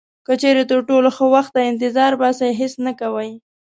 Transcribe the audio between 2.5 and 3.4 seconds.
هیڅ نه کوئ.